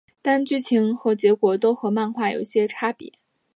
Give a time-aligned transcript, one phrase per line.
[0.19, 3.13] 但剧情和结局都和漫画有一些差异。